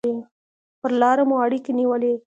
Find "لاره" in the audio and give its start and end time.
0.99-1.23